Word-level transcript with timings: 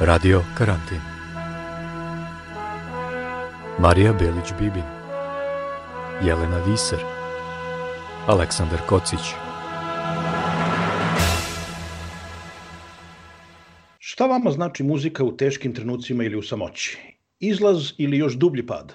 Radio 0.00 0.42
Karantin 0.58 1.00
Marija 3.78 4.12
Belić-Bibin 4.12 4.84
Jelena 6.24 6.58
Viser 6.66 6.98
Aleksandar 8.26 8.78
Kocić 8.88 9.20
Šta 13.98 14.26
vama 14.26 14.50
znači 14.50 14.82
muzika 14.82 15.24
u 15.24 15.36
teškim 15.36 15.74
trenucima 15.74 16.24
ili 16.24 16.36
u 16.36 16.42
samoći? 16.42 16.98
Izlaz 17.40 17.92
ili 17.98 18.18
još 18.18 18.34
dublji 18.34 18.66
pad? 18.66 18.94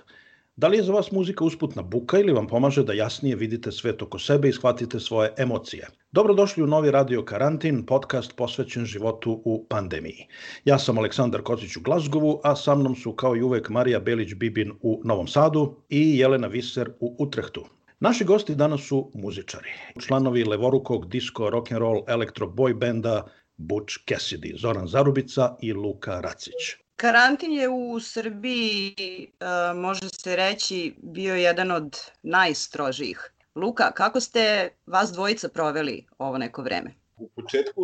Da 0.55 0.67
li 0.67 0.77
je 0.77 0.83
za 0.83 0.93
vas 0.93 1.11
muzika 1.11 1.45
usputna 1.45 1.81
buka 1.81 2.19
ili 2.19 2.33
vam 2.33 2.47
pomaže 2.47 2.83
da 2.83 2.93
jasnije 2.93 3.35
vidite 3.35 3.71
svet 3.71 4.01
oko 4.01 4.19
sebe 4.19 4.49
i 4.49 4.53
shvatite 4.53 4.99
svoje 4.99 5.33
emocije? 5.37 5.87
Dobrodošli 6.11 6.63
u 6.63 6.67
novi 6.67 6.91
Radio 6.91 7.23
Karantin, 7.25 7.85
podcast 7.85 8.35
posvećen 8.35 8.85
životu 8.85 9.41
u 9.45 9.65
pandemiji. 9.69 10.27
Ja 10.65 10.79
sam 10.79 10.97
Aleksandar 10.97 11.41
Kocić 11.41 11.77
u 11.77 11.81
Glazgovu, 11.81 12.41
a 12.43 12.55
sa 12.55 12.75
mnom 12.75 12.95
su 12.95 13.15
kao 13.15 13.35
i 13.35 13.41
uvek 13.41 13.69
Marija 13.69 14.01
Belić-Bibin 14.01 14.71
u 14.81 15.01
Novom 15.05 15.27
Sadu 15.27 15.75
i 15.89 16.17
Jelena 16.17 16.47
Viser 16.47 16.91
u 16.99 17.15
Utrehtu. 17.19 17.65
Naši 17.99 18.23
gosti 18.23 18.55
danas 18.55 18.81
su 18.81 19.11
muzičari, 19.13 19.69
članovi 19.99 20.43
levorukog 20.43 21.09
disco, 21.09 21.43
rock'n'roll, 21.43 22.03
elektro 22.07 22.47
boy 22.47 22.73
benda 22.73 23.27
Butch 23.57 23.95
Cassidy, 24.07 24.59
Zoran 24.59 24.87
Zarubica 24.87 25.55
i 25.61 25.73
Luka 25.73 26.21
Racić. 26.21 26.81
Karantin 26.95 27.51
je 27.51 27.69
u 27.69 27.99
Srbiji, 27.99 29.31
uh, 29.31 29.77
može 29.77 30.09
se 30.09 30.35
reći, 30.35 30.95
bio 30.97 31.35
jedan 31.35 31.71
od 31.71 31.97
najstrožijih. 32.23 33.33
Luka, 33.55 33.91
kako 33.91 34.19
ste 34.19 34.69
vas 34.85 35.11
dvojica 35.11 35.49
proveli 35.49 36.05
ovo 36.17 36.37
neko 36.37 36.61
vreme? 36.61 36.93
U 37.17 37.29
početku 37.29 37.81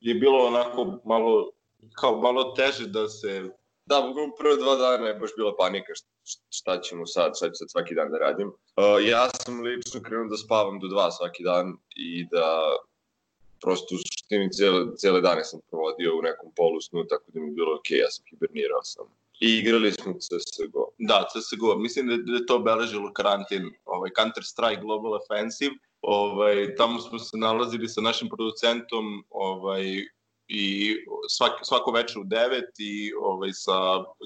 je 0.00 0.14
bilo 0.14 0.46
onako 0.46 0.98
malo, 1.04 1.50
kao 2.00 2.20
malo 2.20 2.52
teže 2.52 2.86
da 2.86 3.08
se... 3.08 3.50
Da, 3.86 3.98
u 3.98 4.36
prve 4.38 4.56
dva 4.56 4.76
dana 4.76 5.08
je 5.08 5.14
baš 5.14 5.30
bila 5.36 5.54
panika 5.58 5.92
šta 6.50 6.80
ćemo 6.80 7.06
sad, 7.06 7.32
šta 7.36 7.46
ću 7.46 7.54
sad 7.54 7.70
svaki 7.70 7.94
dan 7.94 8.10
da 8.10 8.18
radim. 8.18 8.48
Uh, 8.48 9.08
ja 9.08 9.28
sam 9.30 9.60
lično 9.60 10.00
krenuo 10.02 10.28
da 10.28 10.36
spavam 10.36 10.78
do 10.80 10.88
dva 10.88 11.10
svaki 11.10 11.42
dan 11.44 11.76
i 11.96 12.26
da 12.30 12.76
prosto 13.60 13.94
u 13.94 13.98
suštini 13.98 14.52
cijele, 14.52 14.96
cijele 14.96 15.20
dane 15.20 15.44
sam 15.44 15.60
provodio 15.70 16.18
u 16.18 16.22
nekom 16.22 16.52
polusnu, 16.56 17.04
tako 17.04 17.24
da 17.32 17.40
mi 17.40 17.46
je 17.48 17.54
bilo 17.54 17.74
ok, 17.74 17.90
ja 17.90 18.10
sam 18.10 18.24
hibernirao 18.30 18.82
sam. 18.82 19.06
I 19.40 19.48
igrali 19.58 19.92
smo 19.92 20.14
CSGO. 20.18 20.84
Da, 20.98 21.26
CSGO. 21.32 21.76
Mislim 21.78 22.06
da, 22.08 22.16
da 22.16 22.32
je 22.38 22.46
to 22.46 22.56
obeležilo 22.56 23.12
karantin, 23.12 23.70
ovaj, 23.84 24.10
Counter 24.18 24.44
Strike 24.44 24.80
Global 24.82 25.12
Offensive. 25.14 25.74
Ovaj, 26.02 26.74
tamo 26.74 27.00
smo 27.00 27.18
se 27.18 27.36
nalazili 27.36 27.88
sa 27.88 28.00
našim 28.00 28.28
producentom 28.28 29.24
ovaj, 29.30 29.84
i 30.48 30.96
svak, 31.28 31.52
svako 31.62 31.90
večer 31.90 32.18
u 32.18 32.24
9 32.24 32.62
i 32.78 33.12
ovaj, 33.20 33.50
sa 33.52 33.72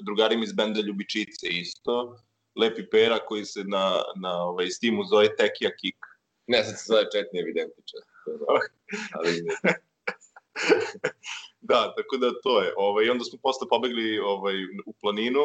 drugarima 0.05 0.43
iz 0.43 0.53
benda 0.53 0.81
Ljubičice 0.81 1.47
isto. 1.47 2.17
Lepi 2.55 2.89
Pera 2.89 3.19
koji 3.27 3.45
se 3.45 3.63
na, 3.63 4.01
na 4.15 4.43
ovaj, 4.43 4.69
Steamu 4.69 5.03
zove 5.03 5.35
Tekija 5.35 5.71
Kick. 5.81 5.97
Ne, 6.47 6.63
sad 6.63 6.79
se 6.79 6.85
zove 6.87 7.03
Četni 7.13 7.39
evidentičar. 7.39 8.01
Ali 9.13 9.31
da, 11.69 11.93
tako 11.97 12.17
da 12.17 12.41
to 12.43 12.61
je. 12.61 12.73
Ovaj, 12.77 13.05
I 13.05 13.09
onda 13.09 13.23
smo 13.23 13.39
posle 13.43 13.67
pobegli 13.69 14.19
ovaj, 14.19 14.55
u 14.85 14.93
planinu 15.01 15.41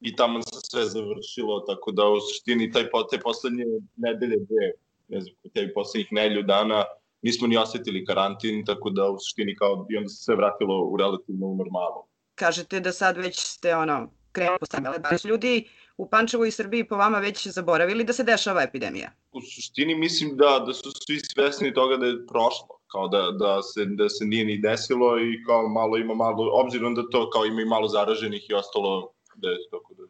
i 0.00 0.16
tamo 0.16 0.42
se 0.42 0.60
sve 0.70 0.84
završilo, 0.84 1.60
tako 1.60 1.90
da 1.90 2.08
u 2.08 2.20
suštini 2.20 2.72
taj, 2.72 2.84
te 3.10 3.18
poslednje 3.20 3.64
nedelje, 3.96 4.36
dve, 4.36 4.72
ne 5.08 5.20
znam, 5.20 5.34
te 5.54 5.72
poslednjih 5.74 6.12
nedelju 6.12 6.42
dana, 6.42 6.84
nismo 7.22 7.46
ni 7.46 7.56
osetili 7.56 8.04
karantin, 8.04 8.64
tako 8.64 8.90
da 8.90 9.10
u 9.10 9.18
suštini 9.18 9.56
kao, 9.56 9.86
i 9.90 9.96
onda 9.96 10.08
se 10.08 10.24
sve 10.24 10.36
vratilo 10.36 10.84
u 10.84 10.96
relativno 10.96 11.46
normalno. 11.46 12.04
Kažete 12.34 12.80
da 12.80 12.92
sad 12.92 13.16
već 13.16 13.40
ste 13.40 13.76
ono, 13.76 14.10
krenuli 14.32 14.58
postavljali, 14.58 14.98
da 15.10 15.18
su 15.18 15.28
ljudi 15.28 15.68
u 15.98 16.08
Pančevu 16.10 16.46
i 16.46 16.50
Srbiji 16.50 16.88
po 16.88 16.96
vama 16.96 17.18
već 17.18 17.46
zaboravili 17.46 18.04
da 18.04 18.12
se 18.12 18.24
dešava 18.24 18.62
epidemija? 18.62 19.10
U 19.32 19.40
suštini 19.40 19.94
mislim 19.94 20.36
da, 20.36 20.64
da 20.66 20.74
su 20.74 20.90
svi 21.06 21.20
svesni 21.20 21.74
toga 21.74 21.96
da 21.96 22.06
je 22.06 22.26
prošlo 22.26 22.78
kao 22.92 23.08
da, 23.08 23.22
da, 23.30 23.62
se, 23.62 23.84
da 23.84 24.08
se 24.08 24.24
nije 24.24 24.44
ni 24.44 24.58
desilo 24.58 25.18
i 25.20 25.42
kao 25.46 25.68
malo 25.68 25.96
ima 25.96 26.14
malo, 26.14 26.50
obzirom 26.52 26.94
da 26.94 27.08
to 27.10 27.30
kao 27.30 27.44
ima 27.44 27.60
i 27.60 27.64
malo 27.64 27.88
zaraženih 27.88 28.50
i 28.50 28.54
ostalo 28.54 29.12
da 29.36 29.50
je 29.50 29.58
tako 29.70 29.94
da... 29.94 30.02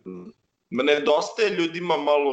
Ma 0.71 0.82
nedostaje 0.82 1.50
ljudima 1.50 1.97
malo 1.97 2.32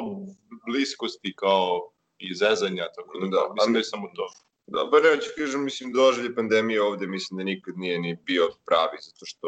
bliskosti 0.68 1.34
kao 1.36 1.92
i 2.18 2.36
zezanja, 2.36 2.86
tako 2.96 3.20
da, 3.20 3.28
da 3.28 3.54
mislim 3.54 3.74
da 3.74 3.80
je 3.80 3.84
samo 3.84 4.08
to. 4.16 4.28
Da, 4.68 4.90
pa 4.92 5.00
ne, 5.00 5.22
ću 5.22 5.30
kažem, 5.38 5.64
mislim, 5.64 5.92
doželje 5.92 6.36
pandemije 6.36 6.82
ovde, 6.82 7.08
mislim 7.08 7.38
da 7.38 7.44
nikad 7.44 7.78
nije 7.78 8.00
ni 8.00 8.18
bio 8.26 8.50
pravi, 8.66 8.98
zato 9.02 9.26
što 9.26 9.48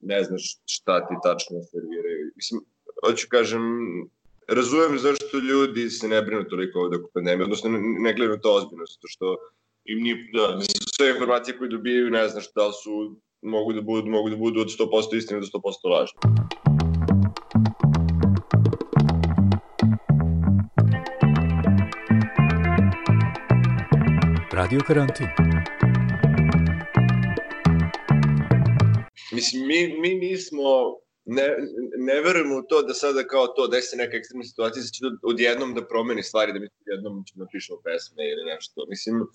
ne 0.00 0.24
znaš 0.24 0.58
šta 0.66 1.06
ti 1.06 1.14
tačno 1.22 1.56
serviraju. 1.70 2.32
Mislim, 2.36 2.60
hoću 3.06 3.26
kažem, 3.30 3.62
razumem 4.48 4.98
zašto 4.98 5.38
ljudi 5.38 5.90
se 5.90 6.08
ne 6.08 6.22
brinu 6.22 6.44
toliko 6.44 6.78
ovde 6.78 6.96
oko 6.96 7.10
pandemije, 7.14 7.44
odnosno 7.44 7.70
ne, 7.70 8.12
gledaju 8.12 8.40
to 8.40 8.54
ozbiljno, 8.54 8.86
zato 8.86 9.08
što 9.08 9.36
im 9.84 10.02
nije, 10.02 10.28
da, 10.32 10.60
sve 10.96 11.10
informacije 11.10 11.58
koje 11.58 11.70
dobijaju, 11.70 12.10
ne 12.10 12.28
znaš 12.28 12.52
da 12.54 12.66
li 12.66 12.72
su, 12.82 13.16
mogu 13.42 13.72
da 13.72 13.80
budu, 13.80 14.10
mogu 14.10 14.30
da 14.30 14.36
budu 14.36 14.60
od 14.60 14.68
100% 14.68 15.16
istine 15.16 15.40
do 15.40 15.46
100% 15.46 15.90
lažne. 15.90 16.18
Radio 24.52 24.80
karantin. 24.86 25.26
Mislim, 29.32 29.66
mi, 29.66 30.00
mi 30.00 30.14
nismo, 30.14 30.62
ne, 31.24 31.56
ne 31.96 32.20
verujemo 32.20 32.56
u 32.56 32.62
to 32.62 32.82
da 32.82 32.94
sada 32.94 33.24
kao 33.26 33.46
to 33.46 33.66
desi 33.68 33.96
neka 33.96 34.16
ekstremna 34.16 34.44
situacija, 34.44 34.82
da 34.82 34.88
će 34.88 35.04
odjednom 35.22 35.74
da 35.74 35.86
promeni 35.86 36.22
stvari, 36.22 36.52
da 36.52 36.58
mi 36.58 36.68
odjednom 36.80 37.24
ćemo 37.24 37.44
napišemo 37.44 37.78
pesme 37.84 38.30
ili 38.32 38.44
nešto. 38.44 38.86
Mislim, 38.88 39.26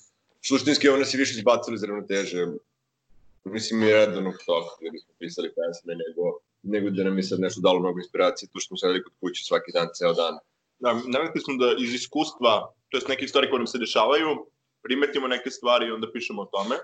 suštinski 0.41 0.89
ono 0.89 1.05
se 1.05 1.17
više 1.17 1.33
izbacili 1.37 1.75
iz 1.75 1.83
ravnoteže. 1.83 2.47
Mislim, 3.43 3.79
mi 3.79 3.93
redano 3.93 4.33
toga 4.45 4.69
da 4.81 4.91
bismo 4.91 5.13
pisali 5.19 5.49
pesme, 5.49 5.93
nego, 6.03 6.39
nego 6.63 6.89
da 6.89 7.03
nam 7.03 7.17
je 7.17 7.23
sad 7.23 7.39
nešto 7.39 7.61
dalo 7.61 7.79
mnogo 7.79 7.99
inspiracije, 7.99 8.49
tu 8.49 8.59
što 8.59 8.67
smo 8.67 8.77
sedeli 8.77 9.03
kod 9.03 9.13
kuće 9.19 9.43
svaki 9.43 9.71
dan, 9.71 9.87
ceo 9.95 10.13
dan. 10.13 10.37
Da, 10.79 11.01
navikli 11.07 11.41
smo 11.41 11.53
da 11.57 11.75
iz 11.79 11.93
iskustva, 11.93 12.73
to 12.89 12.97
je 12.97 13.03
neke 13.09 13.27
stvari 13.27 13.49
koje 13.49 13.59
nam 13.59 13.67
se 13.67 13.77
dešavaju, 13.77 14.45
primetimo 14.81 15.27
neke 15.27 15.49
stvari 15.49 15.87
i 15.87 15.91
onda 15.91 16.11
pišemo 16.11 16.41
o 16.41 16.45
tome. 16.45 16.75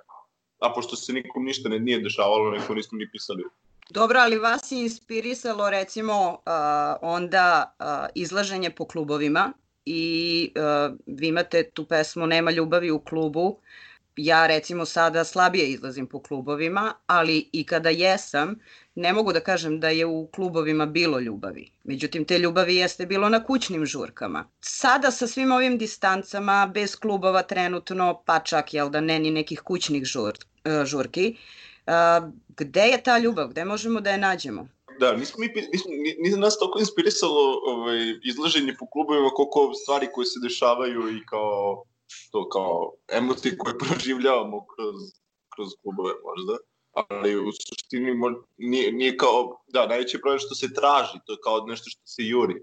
A 0.60 0.74
pošto 0.74 0.96
se 0.96 1.14
nikom 1.14 1.46
ništa 1.46 1.70
ne 1.70 1.80
nije 1.80 2.00
dešavalo, 2.00 2.52
neko 2.52 2.74
nismo 2.74 2.98
ni 2.98 3.12
pisali. 3.12 3.44
Dobro, 3.90 4.20
ali 4.20 4.38
vas 4.38 4.72
je 4.72 4.84
inspirisalo 4.84 5.70
recimo 5.70 6.30
uh, 6.30 6.38
onda 7.02 7.76
uh, 7.80 7.86
izlaženje 8.16 8.70
po 8.70 8.86
klubovima 8.86 9.54
i 9.86 10.52
uh, 10.56 10.96
vi 11.06 11.28
imate 11.28 11.70
tu 11.70 11.86
pesmu 11.86 12.28
Nema 12.28 12.52
ljubavi 12.52 12.92
u 12.92 13.00
klubu. 13.00 13.60
Ja 14.18 14.48
recimo 14.48 14.86
sada 14.86 15.24
slabije 15.24 15.68
izlazim 15.68 16.08
po 16.08 16.20
klubovima, 16.20 16.94
ali 17.08 17.50
i 17.52 17.66
kada 17.66 17.90
jesam, 17.90 18.56
ne 18.96 19.14
mogu 19.14 19.34
da 19.34 19.40
kažem 19.40 19.80
da 19.80 19.90
je 19.90 20.06
u 20.06 20.28
klubovima 20.28 20.86
bilo 20.86 21.20
ljubavi. 21.20 21.72
Međutim, 21.84 22.26
te 22.26 22.40
ljubavi 22.40 22.76
jeste 22.76 23.06
bilo 23.06 23.30
na 23.30 23.44
kućnim 23.44 23.86
žurkama. 23.86 24.50
Sada 24.62 25.12
sa 25.12 25.28
svim 25.28 25.52
ovim 25.52 25.78
distancama, 25.78 26.72
bez 26.74 26.96
klubova 26.96 27.42
trenutno, 27.44 28.24
pa 28.26 28.40
čak 28.40 28.74
jel 28.74 28.90
da 28.90 29.02
ne 29.02 29.20
ni 29.20 29.32
nekih 29.32 29.60
kućnih 29.60 30.04
žur, 30.06 30.34
uh, 30.66 30.86
žurki, 30.86 31.38
uh, 31.88 32.32
gde 32.48 32.82
je 32.82 33.04
ta 33.04 33.18
ljubav? 33.18 33.48
Gde 33.48 33.66
možemo 33.66 34.02
da 34.02 34.10
je 34.10 34.18
nađemo? 34.18 34.68
Da, 35.00 35.14
nismo 35.14 35.36
mi, 35.40 35.48
nismo, 35.48 35.92
nisam 36.20 36.40
nas 36.40 36.60
toliko 36.60 36.80
inspirisalo 36.80 37.60
ovaj, 37.68 38.00
izlaženje 38.24 38.76
po 38.80 38.86
klubovima 38.90 39.30
koliko 39.30 39.74
stvari 39.74 40.08
koje 40.14 40.26
se 40.26 40.40
dešavaju 40.44 41.18
i 41.18 41.26
kao 41.26 41.84
to 42.32 42.50
kao 42.50 42.94
emocije 43.12 43.58
koje 43.58 43.78
proživljavamo 43.84 44.66
kroz, 44.76 44.96
kroz 45.56 45.70
klubove 45.82 46.14
možda. 46.30 46.58
Ali 47.10 47.36
u 47.36 47.52
suštini 47.52 48.12
nije, 48.58 48.92
nije 48.92 49.18
kao, 49.18 49.64
da, 49.68 49.88
najveći 49.88 50.22
problem 50.22 50.40
što 50.40 50.56
se 50.56 50.74
traži, 50.74 51.18
to 51.26 51.34
je 51.34 51.38
kao 51.44 51.66
nešto 51.68 51.90
što 51.90 52.02
se 52.06 52.24
juri. 52.24 52.56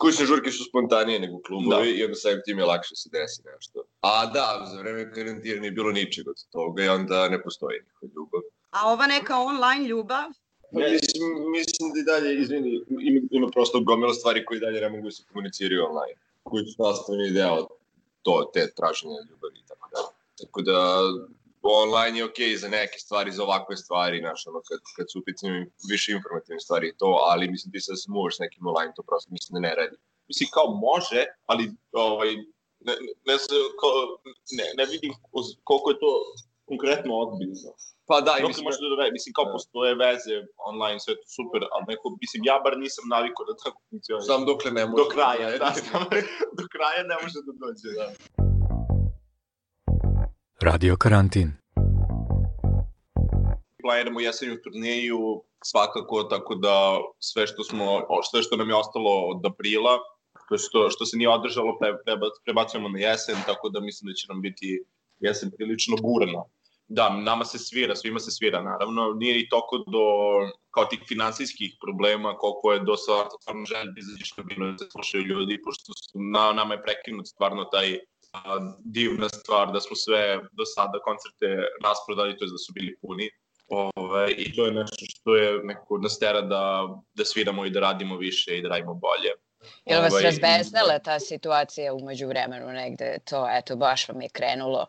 kućne 0.00 0.26
žurke 0.26 0.50
su 0.50 0.64
spontanije 0.64 1.20
nego 1.20 1.40
klubovi 1.46 1.92
Da. 1.92 1.98
i 1.98 2.04
onda 2.04 2.14
samim 2.14 2.40
tim 2.44 2.58
je 2.58 2.64
lakše 2.64 2.94
se 2.96 3.08
desi 3.12 3.42
nešto. 3.54 3.82
A 4.00 4.26
da, 4.26 4.66
za 4.72 4.78
vreme 4.80 5.12
karantina 5.14 5.60
nije 5.60 5.70
bilo 5.70 5.92
ničeg 5.92 6.28
od 6.28 6.36
toga 6.50 6.84
i 6.84 6.88
onda 6.88 7.28
ne 7.28 7.42
postoji 7.42 7.78
ljubav. 8.02 8.17
A 8.78 8.92
ova 8.92 9.06
neka 9.06 9.38
online 9.38 9.84
ljubav, 9.88 10.28
Pa 10.72 10.78
mislim, 10.78 11.24
mislim 11.58 11.92
da 11.92 11.98
i 12.00 12.04
dalje, 12.10 12.40
izvini, 12.42 12.70
ima, 12.88 13.20
ima 13.30 13.48
prosto 13.54 13.80
gomila 13.80 14.14
stvari 14.14 14.44
koje 14.44 14.60
dalje 14.60 14.80
ne 14.80 14.88
mogu 14.88 15.04
da 15.04 15.10
se 15.10 15.22
komuniciraju 15.32 15.84
online, 15.90 16.20
koji 16.42 16.64
su 16.66 16.82
nastavni 16.82 17.30
deo 17.30 17.66
to, 18.22 18.50
te 18.54 18.74
traženje 18.74 19.18
ljubavi 19.30 19.58
i 19.58 19.66
tako 19.68 19.88
dalje. 19.94 20.12
Tako 20.40 20.62
da, 20.62 20.78
online 21.62 22.18
je 22.18 22.24
okej 22.24 22.56
za 22.56 22.68
neke 22.68 22.98
stvari, 22.98 23.32
za 23.32 23.42
ovakve 23.42 23.76
stvari, 23.76 24.20
znaš, 24.20 24.46
ono, 24.46 24.60
kad, 24.68 24.78
kad 24.96 25.06
su 25.12 25.18
u 25.18 25.22
pitanju 25.22 25.66
više 25.90 26.12
informativne 26.12 26.60
stvari 26.60 26.94
to, 26.98 27.10
ali 27.30 27.50
mislim 27.50 27.72
ti 27.72 27.80
se 27.80 27.92
da 27.92 27.96
se 27.96 28.10
muvaš 28.10 28.36
s 28.36 28.38
nekim 28.38 28.66
online, 28.66 28.92
to 28.96 29.02
prosto 29.02 29.30
mislim 29.30 29.54
da 29.54 29.68
ne 29.68 29.74
radi. 29.74 29.96
Mislim, 30.28 30.48
kao 30.52 30.74
može, 30.74 31.24
ali 31.46 31.72
ovaj, 31.92 32.30
ne, 32.86 32.94
ne, 33.04 33.12
ne, 33.26 33.34
kao, 33.80 33.92
ne, 34.58 34.66
ne 34.78 34.84
vidim 34.92 35.12
koliko 35.64 35.90
je 35.90 35.98
to 36.04 36.10
konkretno 36.70 37.12
odbitno. 37.24 37.70
Pa 38.10 38.16
da, 38.26 38.32
i 38.40 38.42
mislim, 38.48 38.64
može 38.68 38.78
da 38.84 38.88
dovede, 38.94 39.12
mislim, 39.18 39.32
kao 39.38 39.44
Da. 39.48 39.52
postoje 39.54 39.92
veze 40.04 40.34
online, 40.70 40.98
sve 41.02 41.10
je 41.12 41.20
to 41.22 41.28
super, 41.38 41.60
ali 41.74 41.84
neko, 41.90 42.06
mislim, 42.22 42.40
ja 42.50 42.56
bar 42.64 42.74
nisam 42.84 43.04
navikao 43.14 43.44
da 43.48 43.54
tako 43.64 43.78
funkcioniše. 43.90 44.26
sam 44.30 44.40
dokle 44.50 44.70
ne 44.78 44.84
može. 44.86 45.02
do 45.02 45.06
kraja, 45.14 45.46
da, 45.62 45.70
sam, 45.86 46.02
do 46.58 46.64
kraja 46.74 47.02
ne 47.10 47.16
može 47.22 47.38
da 47.46 47.52
dođe, 47.62 47.88
da. 47.98 48.06
Radio 50.68 50.94
karantin. 51.04 51.48
planiramo 53.82 54.20
jesenju 54.20 54.56
turneju 54.64 55.42
svakako, 55.64 56.22
tako 56.22 56.54
da 56.54 56.74
sve 57.18 57.46
što 57.46 57.64
smo, 57.64 57.86
sve 58.30 58.42
što 58.42 58.56
nam 58.56 58.68
je 58.68 58.74
ostalo 58.74 59.12
od 59.32 59.46
aprila, 59.46 59.94
to 60.48 60.58
što, 60.58 60.90
što 60.90 61.04
se 61.06 61.16
nije 61.16 61.28
održalo, 61.28 61.78
pre, 61.80 61.90
preba, 62.04 62.26
prebacujemo 62.44 62.88
na 62.88 62.98
jesen, 62.98 63.36
tako 63.46 63.68
da 63.68 63.80
mislim 63.80 64.08
da 64.08 64.14
će 64.14 64.26
nam 64.28 64.40
biti 64.42 64.84
jesen 65.20 65.50
prilično 65.56 65.96
burna. 65.96 66.42
Da, 66.88 67.08
nama 67.10 67.44
se 67.44 67.58
svira, 67.58 67.96
svima 67.96 68.20
se 68.20 68.30
svira, 68.30 68.62
naravno. 68.62 69.12
Nije 69.14 69.40
i 69.40 69.48
toko 69.48 69.78
do 69.78 70.04
kao 70.70 70.84
tih 70.84 71.00
finansijskih 71.08 71.76
problema, 71.82 72.36
koliko 72.36 72.72
je 72.72 72.80
do 72.80 72.96
stvarno 72.96 73.64
želj 73.64 73.86
da 73.94 73.98
izađeš 73.98 74.36
na 74.36 74.42
binu 74.42 74.72
da 74.72 74.78
se 74.78 74.90
slušaju 74.90 75.24
ljudi, 75.24 75.62
pošto 75.64 75.92
su, 75.92 76.18
na, 76.34 76.52
nama 76.52 76.74
je 76.74 76.82
prekinut 76.82 77.26
stvarno 77.26 77.64
taj 77.64 77.98
a, 78.32 78.58
divna 78.84 79.28
stvar 79.28 79.72
da 79.72 79.80
smo 79.80 79.96
sve 79.96 80.40
do 80.52 80.64
sada 80.64 80.98
koncerte 80.98 81.48
rasprodali, 81.84 82.36
to 82.36 82.44
je 82.44 82.50
da 82.50 82.58
su 82.58 82.72
bili 82.72 82.96
puni. 83.02 83.30
Ove, 83.68 84.32
I 84.32 84.56
to 84.56 84.66
je 84.66 84.72
nešto 84.72 85.04
što 85.08 85.36
je 85.36 85.60
nekako 85.64 85.98
nas 85.98 86.18
tera 86.18 86.40
da, 86.40 86.88
da 87.14 87.24
sviramo 87.24 87.66
i 87.66 87.70
da 87.70 87.80
radimo 87.80 88.16
više 88.16 88.58
i 88.58 88.62
da 88.62 88.68
radimo 88.68 88.94
bolje. 88.94 89.32
Jel 89.84 90.02
vas 90.02 90.12
Ovaj, 90.12 90.22
razbesnela 90.22 90.98
ta 90.98 91.20
situacija 91.20 91.94
umeđu 91.94 92.28
vremenu 92.28 92.66
negde, 92.66 93.18
to 93.24 93.48
eto 93.50 93.76
baš 93.76 94.08
vam 94.08 94.22
je 94.22 94.28
krenulo 94.28 94.86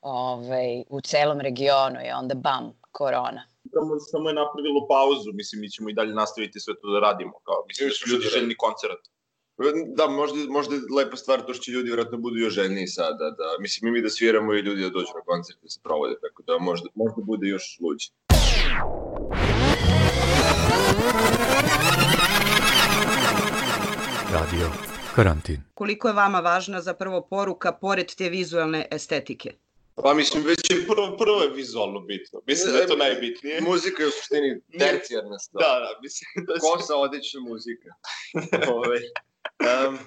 ovaj, 0.00 0.84
u 0.88 1.00
celom 1.00 1.40
regionu 1.40 1.98
i 2.06 2.10
onda 2.10 2.34
bam, 2.34 2.72
korona. 2.92 3.42
Samo, 3.74 3.92
samo 4.10 4.28
je 4.28 4.34
napravilo 4.34 4.86
pauzu, 4.88 5.30
mislim, 5.32 5.60
mi 5.60 5.70
ćemo 5.70 5.90
i 5.90 5.92
dalje 5.92 6.14
nastaviti 6.14 6.60
sve 6.60 6.74
to 6.80 6.90
da 6.90 7.00
radimo. 7.00 7.32
Kao, 7.46 7.64
mislim 7.68 7.88
da 7.88 7.94
su 7.94 8.10
ljudi 8.10 8.26
željni 8.36 8.54
koncert. 8.56 9.02
Da, 9.96 10.06
možda, 10.06 10.38
možda 10.48 10.74
je 10.74 10.80
lepa 10.96 11.16
stvar 11.16 11.40
to 11.46 11.54
što 11.54 11.62
će 11.62 11.70
ljudi 11.70 11.86
vjerojatno 11.86 12.18
budu 12.18 12.36
još 12.36 12.54
željniji 12.54 12.86
sada. 12.86 13.30
Da, 13.30 13.48
mislim, 13.60 13.88
i 13.88 13.92
mi 13.92 14.02
da 14.02 14.10
sviramo 14.10 14.54
i 14.54 14.60
ljudi 14.60 14.82
da 14.82 14.88
dođu 14.88 15.12
na 15.14 15.20
koncert 15.26 15.58
da 15.62 15.68
se 15.68 15.80
provode, 15.82 16.14
tako 16.20 16.42
da 16.42 16.58
možda, 16.58 16.88
možda 16.94 17.22
bude 17.22 17.48
još 17.48 17.78
luđe. 17.82 18.08
Radio 24.32 24.70
karantin. 25.14 25.62
koliko 25.74 26.08
je 26.08 26.14
vama 26.14 26.40
važna 26.40 26.80
zapravo 26.80 27.26
poruka 27.30 27.72
pored 27.72 28.14
te 28.14 28.28
vizualne 28.28 28.86
estetike? 28.90 29.52
Pa 30.02 30.14
mislim, 30.14 30.44
već 30.44 30.70
je 30.70 30.86
Prvo, 30.86 31.16
prvo 31.16 31.42
je 31.42 31.50
vizualno 31.50 32.00
bitno. 32.00 32.40
Mislim 32.46 32.72
da 32.72 32.78
je 32.78 32.86
to 32.86 32.96
najbitnije. 32.96 33.60
Muzika 33.60 34.02
je 34.02 34.08
u 34.08 34.10
suštini 34.10 34.60
tercijarna 34.78 35.38
stvar. 35.38 35.64
Da, 35.64 35.78
da, 35.78 36.00
mislim 36.02 36.46
da 36.46 36.54
se... 36.54 36.60
Kosa, 36.60 36.96
odeća, 36.96 37.38
muzika. 37.40 37.90
Ove, 38.76 38.98
um, 39.88 39.98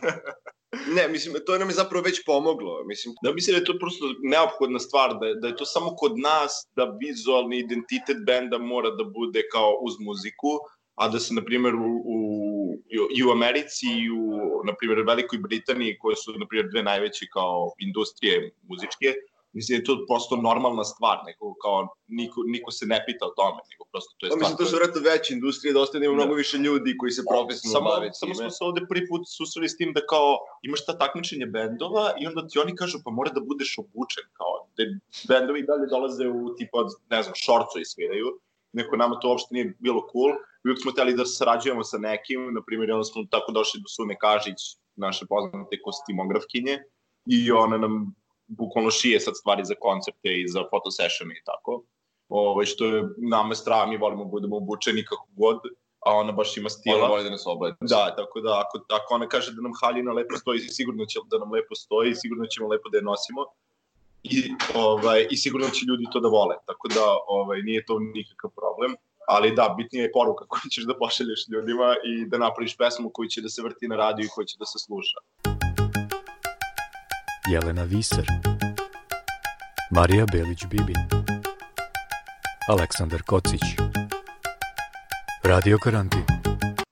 ne, 0.95 1.07
mislim, 1.07 1.36
to 1.45 1.57
nam 1.57 1.69
je 1.69 1.74
zapravo 1.74 2.04
već 2.04 2.25
pomoglo. 2.25 2.84
Mislim, 2.86 3.16
Da, 3.24 3.34
mislim 3.34 3.54
da 3.54 3.60
je 3.60 3.66
to 3.66 3.80
prosto 3.80 4.06
neophodna 4.24 4.80
stvar, 4.80 5.19
da 5.19 5.25
je, 5.28 5.36
da 5.36 5.48
je 5.48 5.56
to 5.56 5.66
samo 5.66 5.95
kod 5.95 6.19
nas 6.19 6.68
da 6.75 6.98
vizualni 7.00 7.57
identitet 7.60 8.18
benda 8.25 8.57
mora 8.57 8.90
da 8.90 9.04
bude 9.04 9.42
kao 9.51 9.78
uz 9.81 9.94
muziku, 10.00 10.60
a 10.95 11.10
da 11.10 11.19
se, 11.19 11.34
na 11.34 11.42
primjer, 11.45 11.75
u, 11.75 11.92
u, 12.06 12.18
i 13.16 13.24
u 13.24 13.31
Americi 13.31 13.86
i 13.86 14.10
u, 14.12 14.62
na 14.66 14.74
primjer, 14.75 15.04
Velikoj 15.07 15.40
Britaniji, 15.40 15.98
koje 16.00 16.16
su, 16.16 16.34
na 16.40 16.48
primjer, 16.48 16.69
dve 16.72 16.84
najveće 16.84 17.25
kao 17.34 17.74
industrije 17.80 18.51
muzičke, 18.62 19.13
mislim 19.54 19.72
da 19.76 19.80
je 19.80 19.88
to 19.90 20.06
prosto 20.10 20.36
normalna 20.36 20.84
stvar, 20.84 21.18
neko, 21.26 21.56
kao, 21.64 21.78
niko, 22.08 22.42
niko 22.46 22.72
se 22.72 22.86
ne 22.86 23.04
pita 23.08 23.26
o 23.26 23.34
tome, 23.40 23.60
nego 23.72 23.84
prosto 23.92 24.12
to 24.18 24.26
je 24.26 24.30
pa 24.30 24.34
stvar. 24.34 24.42
mislim, 24.42 24.58
to 24.58 24.66
su 24.66 24.76
vjerojatno 24.76 25.02
veće 25.10 25.30
industrije, 25.34 25.74
dosta 25.74 26.00
da 26.00 26.06
ima 26.06 26.16
Da. 26.16 26.20
mnogo 26.20 26.34
više 26.44 26.58
ljudi 26.58 26.98
koji 27.00 27.12
se 27.18 27.24
profesionalno 27.32 27.90
samo, 27.90 27.90
bave 27.96 28.14
samo 28.14 28.34
smo 28.36 28.50
se 28.50 28.64
ovde 28.68 28.82
prvi 28.90 29.04
put 29.10 29.22
susreli 29.38 29.70
s 29.70 29.78
tim 29.78 29.94
da 29.98 30.02
kao 30.14 30.30
imaš 30.68 30.86
ta 30.86 30.94
takmičenje 30.98 31.46
bendova 31.46 32.06
i 32.20 32.28
onda 32.30 32.48
ti 32.48 32.60
oni 32.60 32.76
kažu 32.76 32.98
pa 33.06 33.12
mora 33.12 33.32
da 33.38 33.42
budeš 33.50 33.78
obučen 33.84 34.26
kao 34.40 34.54
da 34.78 34.84
bendovi 35.30 35.68
dalje 35.70 35.88
dolaze 35.96 36.26
u 36.28 36.56
tipa 36.58 36.80
ne 37.14 37.20
znam, 37.24 37.36
šorcu 37.46 37.78
i 37.80 37.90
sviraju. 37.92 38.28
Neko 38.74 38.98
nama 38.98 39.20
to 39.20 39.30
uopšte 39.30 39.50
nije 39.56 39.76
bilo 39.80 40.02
cool. 40.12 40.32
Uvijek 40.66 40.82
smo 40.82 40.92
hteli 40.92 41.14
da 41.14 41.26
sarađujemo 41.26 41.84
sa 41.84 41.98
nekim, 41.98 42.54
na 42.54 42.62
primjer, 42.66 42.92
onda 42.92 43.04
smo 43.04 43.24
tako 43.32 43.52
došli 43.52 43.82
do 43.82 43.88
Sune 43.96 44.16
Kažić, 44.20 44.60
naše 44.96 45.26
poznate 45.30 45.82
kostimografkinje, 45.86 46.80
i 47.26 47.52
ona 47.52 47.78
nam 47.78 48.16
bukvalno 48.58 48.92
šije 48.92 49.20
sad 49.20 49.34
stvari 49.38 49.66
za 49.66 49.76
koncerte 49.80 50.30
i 50.42 50.48
za 50.48 50.64
fotosessione 50.70 51.34
i 51.34 51.44
tako. 51.46 51.84
Ove, 52.30 52.66
što 52.66 52.86
je 52.86 53.04
nama 53.18 53.56
strava, 53.56 53.86
mi 53.86 53.98
volimo 53.98 54.24
da 54.24 54.30
budemo 54.30 54.58
obučeni 54.58 55.06
kako 55.06 55.28
god, 55.36 55.60
a 56.06 56.12
ona 56.12 56.32
baš 56.32 56.58
ima 56.58 56.70
stila. 56.70 56.98
Ona 56.98 57.08
voli 57.08 57.24
da 57.24 57.30
nas 57.30 57.44
obleda. 57.46 57.76
Da, 57.82 58.16
tako 58.16 58.42
da 58.42 58.64
ako, 58.64 58.86
ako 58.90 59.14
ona 59.14 59.28
kaže 59.28 59.52
da 59.52 59.62
nam 59.62 59.72
haljina 59.82 60.12
lepo 60.12 60.38
stoji, 60.38 60.60
sigurno 60.60 61.06
će 61.06 61.20
da 61.32 61.38
nam 61.38 61.52
lepo 61.52 61.76
stoji 61.76 62.16
sigurno 62.16 62.46
ćemo 62.46 62.68
lepo 62.68 62.90
da 62.90 62.98
je 62.98 63.04
nosimo. 63.04 63.46
I, 64.24 64.54
ovaj, 64.76 65.28
I 65.32 65.38
sigurno 65.38 65.70
će 65.70 65.86
ljudi 65.86 66.06
to 66.14 66.20
da 66.20 66.28
vole, 66.28 66.56
tako 66.66 66.88
da 66.88 67.06
ovaj, 67.28 67.62
nije 67.62 67.86
to 67.86 68.00
nikakav 68.00 68.50
problem. 68.50 68.96
Ali 69.28 69.56
da, 69.56 69.76
bitnija 69.78 70.04
je 70.04 70.12
poruka 70.12 70.46
koju 70.46 70.70
ćeš 70.72 70.84
da 70.84 70.98
pošalješ 70.98 71.48
ljudima 71.52 71.96
i 72.06 72.26
da 72.26 72.38
napraviš 72.38 72.78
pesmu 72.78 73.10
koju 73.14 73.30
će 73.30 73.42
da 73.42 73.50
se 73.50 73.62
vrti 73.62 73.88
na 73.88 73.96
radiju 73.96 74.26
i 74.26 74.34
koju 74.36 74.46
će 74.46 74.56
da 74.60 74.66
se 74.66 74.80
sluša. 74.80 75.20
Jelena 77.52 77.83
Viser. 77.83 78.26
Marija 79.92 80.26
Belić-Bibin. 80.26 80.97
Aleksandar 82.69 83.21
Kocić. 83.21 83.62
Radio 85.44 85.78
karantin. 85.83 86.23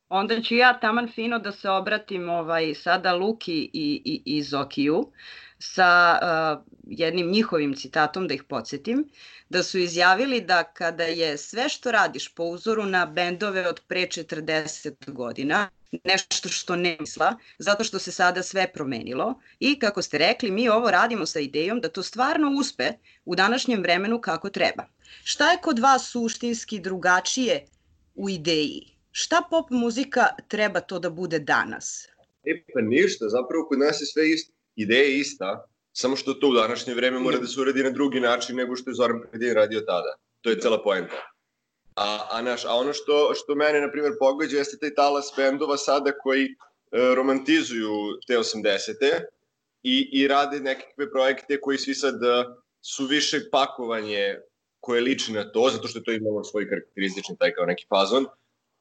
Onda 0.09 0.41
ću 0.41 0.55
ja 0.55 0.79
taman 0.79 1.11
fino 1.15 1.39
da 1.39 1.51
se 1.51 1.69
obratim 1.69 2.29
ovaj, 2.29 2.73
sada 2.75 3.13
Luki 3.13 3.69
i, 3.73 4.01
i, 4.05 4.21
i 4.25 4.43
Zokiju 4.43 5.11
sa 5.59 6.19
uh, 6.21 6.73
jednim 6.87 7.31
njihovim 7.31 7.73
citatom 7.75 8.27
da 8.27 8.33
ih 8.33 8.43
podsjetim, 8.43 9.09
da 9.49 9.63
su 9.63 9.77
izjavili 9.77 10.41
da 10.41 10.63
kada 10.63 11.03
je 11.03 11.37
sve 11.37 11.69
što 11.69 11.91
radiš 11.91 12.33
po 12.35 12.43
uzoru 12.43 12.85
na 12.85 13.05
bendove 13.05 13.67
od 13.67 13.81
pre 13.87 14.01
40 14.01 15.11
godina, 15.11 15.69
nešto 16.03 16.49
što 16.49 16.75
ne 16.75 16.97
misla, 16.99 17.35
zato 17.59 17.83
što 17.83 17.99
se 17.99 18.11
sada 18.11 18.43
sve 18.43 18.71
promenilo 18.73 19.39
i 19.59 19.79
kako 19.79 20.01
ste 20.01 20.17
rekli, 20.17 20.51
mi 20.51 20.69
ovo 20.69 20.91
radimo 20.91 21.25
sa 21.25 21.39
idejom 21.39 21.81
da 21.81 21.89
to 21.89 22.03
stvarno 22.03 22.51
uspe 22.59 22.91
u 23.25 23.35
današnjem 23.35 23.81
vremenu 23.81 24.21
kako 24.21 24.49
treba. 24.49 24.85
Šta 25.23 25.51
je 25.51 25.57
kod 25.61 25.79
vas 25.79 26.11
suštinski 26.11 26.79
drugačije 26.79 27.65
u 28.15 28.29
ideji? 28.29 28.97
Šta 29.11 29.41
pop 29.49 29.69
muzika 29.69 30.25
treba 30.47 30.79
to 30.79 30.99
da 30.99 31.09
bude 31.09 31.39
danas? 31.39 32.07
E 32.43 32.63
pa 32.73 32.81
ništa, 32.81 33.29
zapravo 33.29 33.65
kod 33.69 33.79
nas 33.79 34.01
je 34.01 34.05
sve 34.05 34.29
isto. 34.29 34.53
Ideja 34.75 35.03
je 35.03 35.19
ista, 35.19 35.65
samo 35.93 36.15
što 36.15 36.33
to 36.33 36.47
u 36.47 36.53
današnje 36.53 36.93
vreme 36.93 37.19
mora 37.19 37.37
da 37.37 37.47
se 37.47 37.61
uradi 37.61 37.83
na 37.83 37.89
drugi 37.89 38.19
način 38.19 38.55
nego 38.55 38.75
što 38.75 38.89
je 38.89 38.95
Zoran 38.95 39.21
Predin 39.29 39.53
radio 39.53 39.79
tada. 39.79 40.15
To 40.41 40.49
je 40.49 40.59
cela 40.59 40.83
poenta. 40.83 41.30
A, 41.95 42.27
a, 42.31 42.41
naš, 42.41 42.65
a 42.65 42.73
ono 42.73 42.93
što, 42.93 43.33
što 43.35 43.55
mene, 43.55 43.81
na 43.81 43.91
primjer, 43.91 44.13
pogađa 44.19 44.57
jeste 44.57 44.77
taj 44.77 44.93
talas 44.95 45.33
bendova 45.37 45.77
sada 45.77 46.11
koji 46.11 46.45
e, 46.45 46.51
romantizuju 47.15 47.91
te 48.27 48.37
80. 48.37 48.93
I, 49.83 50.09
i 50.11 50.27
rade 50.27 50.59
nekakve 50.59 51.11
projekte 51.11 51.61
koji 51.61 51.77
svi 51.77 51.95
sad 51.95 52.23
e, 52.23 52.45
su 52.81 53.05
više 53.05 53.39
pakovanje 53.51 54.39
koje 54.79 55.01
liči 55.01 55.33
na 55.33 55.51
to, 55.51 55.69
zato 55.69 55.87
što 55.87 55.99
je 55.99 56.03
to 56.03 56.11
imalo 56.11 56.43
svoj 56.43 56.69
karakteristični 56.69 57.37
taj 57.37 57.53
kao 57.53 57.65
neki 57.65 57.85
fazon, 57.89 58.25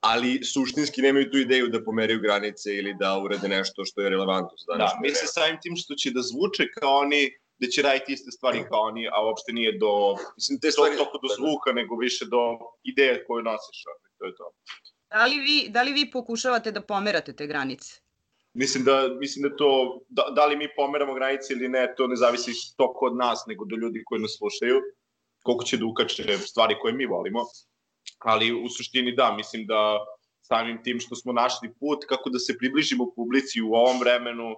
ali 0.00 0.44
suštinski 0.44 1.02
nemaju 1.02 1.30
tu 1.30 1.38
ideju 1.38 1.68
da 1.68 1.84
pomeraju 1.84 2.20
granice 2.20 2.76
ili 2.76 2.94
da 2.98 3.18
urade 3.18 3.48
nešto 3.48 3.84
što 3.84 4.00
je 4.00 4.10
relevantno 4.10 4.56
za 4.56 4.72
Da, 4.72 4.78
današnje 4.78 4.98
mi 5.02 5.10
se 5.10 5.26
samim 5.26 5.58
tim 5.62 5.76
što 5.76 5.94
će 5.94 6.10
da 6.10 6.22
zvuče 6.22 6.66
kao 6.80 6.98
oni, 6.98 7.38
da 7.60 7.66
će 7.66 7.82
raditi 7.82 8.12
iste 8.12 8.30
stvari 8.30 8.64
kao 8.68 8.80
oni, 8.80 9.08
a 9.08 9.24
uopšte 9.26 9.52
nije 9.52 9.78
do, 9.78 10.16
Mislim, 10.36 10.60
te 10.60 10.68
to, 10.68 10.72
stvari... 10.72 10.96
toliko 10.96 11.18
do 11.22 11.28
zvuka, 11.36 11.72
nego 11.72 11.96
više 11.96 12.24
do 12.24 12.58
ideje 12.82 13.24
koju 13.26 13.42
nosiš. 13.42 13.82
To 14.18 14.24
je 14.26 14.34
to. 14.36 14.52
Da 15.10 15.26
li 15.26 15.38
vi, 15.40 15.68
da 15.68 15.82
li 15.82 15.92
vi 15.92 16.10
pokušavate 16.10 16.72
da 16.72 16.80
pomerate 16.80 17.32
te 17.32 17.46
granice? 17.46 18.00
Mislim 18.54 18.84
da, 18.84 19.08
mislim 19.20 19.48
da 19.48 19.56
to, 19.56 20.00
da, 20.08 20.24
da 20.36 20.46
li 20.46 20.56
mi 20.56 20.68
pomeramo 20.76 21.14
granice 21.14 21.52
ili 21.52 21.68
ne, 21.68 21.94
to 21.96 22.06
ne 22.06 22.16
zavisi 22.16 22.52
toko 22.76 23.06
od 23.06 23.16
nas, 23.16 23.44
nego 23.46 23.64
do 23.64 23.76
ljudi 23.76 24.02
koji 24.04 24.20
nas 24.20 24.36
slušaju, 24.38 24.80
koliko 25.42 25.64
će 25.64 25.76
da 25.76 25.86
ukače 25.86 26.38
stvari 26.38 26.76
koje 26.80 26.94
mi 26.94 27.06
volimo. 27.06 27.40
Ali 28.18 28.52
u 28.52 28.68
suštini 28.68 29.14
da, 29.16 29.32
mislim 29.36 29.66
da 29.66 29.98
samim 30.40 30.82
tim 30.82 31.00
što 31.00 31.16
smo 31.16 31.32
našli 31.32 31.74
put 31.80 32.04
kako 32.08 32.30
da 32.30 32.38
se 32.38 32.58
približimo 32.58 33.12
publici 33.16 33.62
u 33.62 33.72
ovom 33.74 34.00
vremenu, 34.00 34.54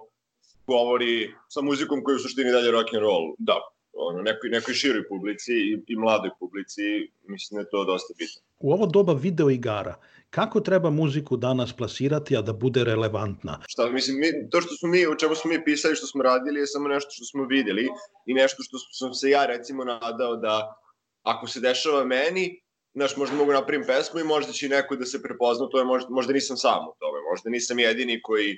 govori 0.67 1.33
sa 1.49 1.61
muzikom 1.61 2.03
koja 2.03 2.13
je 2.13 2.15
u 2.15 2.19
suštini 2.19 2.51
dalje 2.51 2.71
rock 2.71 2.93
and 2.93 3.01
roll. 3.01 3.35
Da, 3.37 3.59
ono, 3.93 4.21
nekoj, 4.21 4.49
nekoj 4.49 4.73
široj 4.73 5.07
publici 5.07 5.53
i, 5.53 5.77
i 5.87 5.95
mladoj 5.95 6.31
publici, 6.39 6.81
mislim 7.27 7.57
da 7.57 7.61
je 7.61 7.69
to 7.71 7.85
dosta 7.85 8.13
bitno. 8.17 8.41
U 8.59 8.73
ovo 8.73 8.85
doba 8.85 9.13
video 9.13 9.49
igara, 9.49 9.95
kako 10.29 10.59
treba 10.59 10.89
muziku 10.89 11.37
danas 11.37 11.73
plasirati, 11.73 12.37
a 12.37 12.41
da 12.41 12.53
bude 12.53 12.83
relevantna? 12.83 13.59
Šta, 13.67 13.89
mislim, 13.89 14.17
mi, 14.19 14.49
to 14.49 14.61
što 14.61 14.75
smo 14.75 14.89
mi, 14.89 15.05
o 15.05 15.15
čemu 15.15 15.35
smo 15.35 15.51
mi 15.51 15.63
pisali, 15.65 15.95
što 15.95 16.07
smo 16.07 16.23
radili, 16.23 16.59
je 16.59 16.67
samo 16.67 16.87
nešto 16.87 17.11
što 17.11 17.25
smo 17.25 17.45
videli 17.45 17.87
i 18.25 18.33
nešto 18.33 18.63
što 18.63 18.77
sam 18.77 19.13
se 19.13 19.29
ja, 19.29 19.45
recimo, 19.45 19.83
nadao 19.83 20.35
da 20.35 20.75
ako 21.23 21.47
se 21.47 21.59
dešava 21.59 22.05
meni, 22.05 22.61
znaš, 22.95 23.17
možda 23.17 23.35
mogu 23.35 23.51
napravim 23.51 23.85
pesmu 23.87 24.19
i 24.19 24.23
možda 24.23 24.51
će 24.51 24.69
neko 24.69 24.95
da 24.95 25.05
se 25.05 25.21
prepozna, 25.21 25.69
to 25.69 25.79
je 25.79 25.85
možda, 25.85 26.09
možda 26.09 26.33
nisam 26.33 26.57
sam 26.57 26.87
u 26.87 26.93
tome, 26.99 27.19
možda 27.31 27.49
nisam 27.49 27.79
jedini 27.79 28.21
koji 28.21 28.57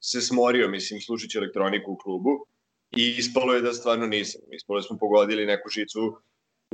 se 0.00 0.20
smorio, 0.20 0.68
mislim, 0.68 1.00
slušajući 1.00 1.38
elektroniku 1.38 1.92
u 1.92 1.96
klubu 1.96 2.46
i 2.96 3.14
ispalo 3.18 3.54
je 3.54 3.60
da 3.60 3.72
stvarno 3.72 4.06
nisam. 4.06 4.40
Ispalo 4.52 4.78
je 4.78 4.80
da 4.80 4.86
smo 4.86 4.98
pogodili 4.98 5.46
neku 5.46 5.68
žicu 5.68 6.00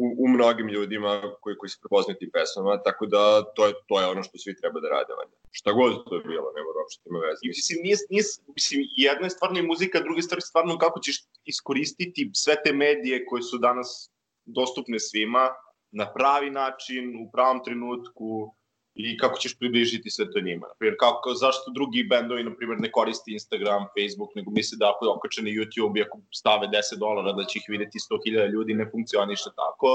u, 0.00 0.06
u 0.24 0.28
mnogim 0.28 0.68
ljudima 0.68 1.22
koji, 1.40 1.56
koji 1.56 1.70
se 1.70 1.78
prepoznaju 1.80 2.18
tim 2.18 2.30
pesmama, 2.32 2.82
tako 2.82 3.06
da 3.06 3.22
to 3.54 3.66
je, 3.66 3.72
to 3.88 4.00
je 4.00 4.06
ono 4.06 4.22
što 4.22 4.38
svi 4.38 4.56
treba 4.56 4.80
da 4.80 4.88
rade. 4.88 5.12
Valjda. 5.18 5.36
Šta 5.50 5.72
god 5.72 6.08
to 6.08 6.14
je 6.14 6.24
bilo, 6.32 6.52
nema 6.56 6.68
uopšte 6.78 7.08
ima 7.10 7.18
veze. 7.18 7.40
Mislim, 7.44 7.78
nije, 7.82 7.96
nije, 8.10 8.24
mislim, 8.56 8.80
jedna 8.96 9.26
je 9.26 9.30
stvarno 9.30 9.58
i 9.58 9.68
muzika, 9.72 10.00
druga 10.00 10.20
je 10.20 10.40
stvarno 10.40 10.78
kako 10.78 11.00
ćeš 11.00 11.16
iskoristiti 11.44 12.30
sve 12.34 12.54
te 12.64 12.72
medije 12.72 13.24
koje 13.26 13.42
su 13.42 13.58
danas 13.58 14.10
dostupne 14.44 15.00
svima 15.00 15.44
na 15.90 16.12
pravi 16.12 16.50
način, 16.50 17.16
u 17.22 17.30
pravom 17.32 17.64
trenutku, 17.64 18.54
i 18.96 19.16
kako 19.16 19.38
ćeš 19.38 19.58
približiti 19.58 20.10
sve 20.10 20.30
to 20.32 20.40
njima. 20.40 20.66
Naprimjer, 20.68 20.96
kako, 20.98 21.34
zašto 21.34 21.70
drugi 21.74 22.04
bendovi, 22.04 22.44
na 22.44 22.54
primjer, 22.56 22.80
ne 22.80 22.90
koristi 22.92 23.32
Instagram, 23.32 23.82
Facebook, 23.96 24.30
nego 24.34 24.50
misle 24.50 24.76
da 24.80 24.92
ako 24.92 25.04
je 25.04 25.10
okače 25.10 25.42
na 25.42 25.50
YouTube 25.50 25.98
i 25.98 26.02
ako 26.02 26.18
stave 26.40 26.66
10 26.66 26.98
dolara 26.98 27.32
da 27.32 27.44
će 27.44 27.58
ih 27.58 27.66
videti 27.68 27.98
100.000 27.98 28.52
ljudi, 28.52 28.74
ne 28.74 28.86
funkcioniše 28.90 29.50
tako. 29.62 29.88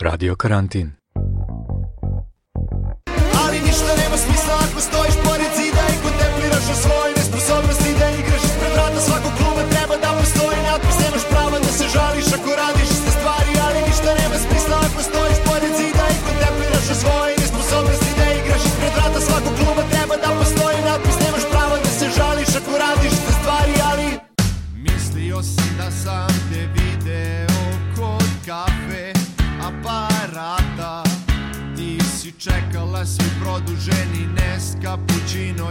Radio 0.00 0.34
Karantin. 0.36 0.88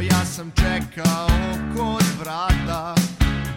Ja 0.01 0.25
sam 0.25 0.51
čekao 0.51 1.27
kod 1.77 2.03
vrata. 2.19 2.95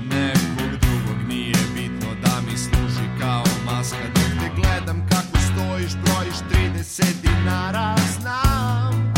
Nekog 0.03 0.81
drugog 0.81 1.29
nije 1.29 1.57
bitno 1.75 2.09
da 2.23 2.41
mi 2.47 2.59
služi 2.59 3.09
kao 3.21 3.45
maska. 3.67 3.97
Dok 4.15 4.25
te 4.41 4.51
gledam 4.57 5.09
kako 5.09 5.39
stojiš, 5.39 5.93
brojiš 6.05 6.35
30 6.75 7.05
dinara 7.23 7.97
Znam 8.21 9.13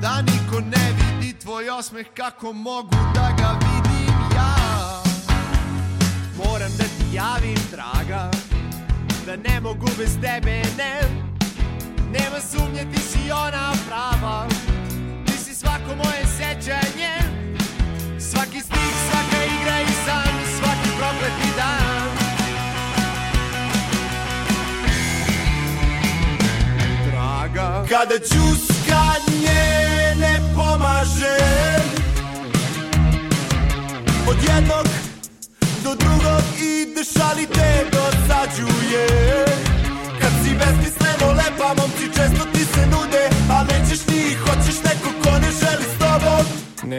da 0.00 0.22
niko 0.22 0.60
ne 0.60 0.92
vidi 0.92 1.38
tvoj 1.38 1.70
osmeh 1.70 2.06
Kako 2.16 2.52
mogu 2.52 2.96
da 3.14 3.34
ga 3.38 3.58
vidim 3.58 4.14
ja. 4.34 4.54
Moram 6.36 6.70
da 6.78 6.84
ti 6.84 7.14
javim 7.14 7.58
draga 7.70 8.30
Da 9.26 9.36
ne 9.36 9.60
mogu 9.60 9.86
bez 9.98 10.14
tebe, 10.14 10.62
ne. 10.78 11.00
Nema 12.12 12.40
sumnje, 12.40 12.86
ti 12.94 13.00
si 13.00 13.30
ona 13.30 13.72
prava 13.88 14.46
svako 15.82 15.96
moje 15.96 16.24
sećanje 16.26 17.14
Svaki 18.18 18.60
stih, 18.60 18.94
svaka 19.10 19.44
igra 19.44 19.80
i 19.80 19.92
san 20.06 20.34
Svaki 20.58 20.88
prokleti 20.98 21.56
dan. 21.56 22.08
Draga. 27.10 27.86
Kada 27.88 28.18
čuskanje 28.18 29.64
ne 30.20 30.40
pomaže 30.54 31.36
Od 34.28 34.36
jednog 34.48 34.86
do 35.84 35.94
drugog 35.94 36.42
ideš 36.60 37.08
ali 37.30 37.46
te 37.46 37.84
dosađuje 37.92 39.21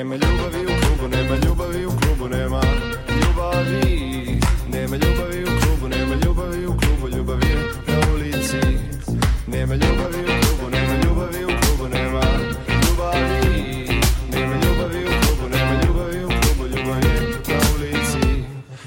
Nema 0.03 0.15
ljubavi 0.15 0.63
u 0.63 0.81
klubu, 0.81 1.15
nema 1.15 1.36
ljubavi 1.45 1.86
u 1.86 1.89
klubu, 1.89 2.29
nema 2.29 2.62
ljubavi. 3.22 4.39
Nema 4.69 4.95
ljubavi 4.95 5.43
u 5.43 5.62
klubu, 5.62 5.88
nema 5.88 6.15
ljubavi 6.25 6.65
u 6.65 6.77
klubu, 6.77 7.17
ljubav 7.17 7.39
je 7.43 7.55
na 7.88 8.13
ulici. 8.13 8.57
Nema 9.48 9.75
ljubavi 9.75 10.22
u 10.24 10.36
klubu, 10.43 10.72
nema 10.72 10.93
ljubavi 11.03 11.43
u 11.43 11.48
klubu, 11.48 11.88
nema 11.95 12.22
ljubavi. 12.83 13.41
Nema 14.33 14.55
ljubavi 14.55 15.03
u 15.03 15.13
klubu, 15.25 15.50
nema 15.55 15.74
ljubavi 15.83 16.25
u 16.25 16.27
klubu, 16.27 16.77
ljubav 16.77 17.03
je 17.03 17.22
na 17.48 17.60
ulici. 17.75 18.43